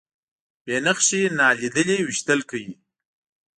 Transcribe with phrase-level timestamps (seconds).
[0.63, 2.73] بې نښې نالیدلي ویشتل کوي.